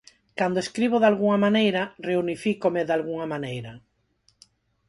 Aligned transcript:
Cando 0.39 0.63
escribo 0.65 0.97
dalgunha 1.03 1.39
maneira, 1.45 1.81
reunifícome 2.09 2.81
dalgunha 2.89 3.27
maneira. 3.33 3.71